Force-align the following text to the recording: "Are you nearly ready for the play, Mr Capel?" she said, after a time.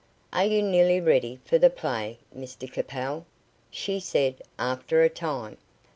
"Are 0.33 0.45
you 0.45 0.63
nearly 0.63 0.99
ready 0.99 1.39
for 1.45 1.59
the 1.59 1.69
play, 1.69 2.17
Mr 2.35 2.67
Capel?" 2.73 3.27
she 3.69 3.99
said, 3.99 4.41
after 4.57 5.03
a 5.03 5.09
time. 5.09 5.57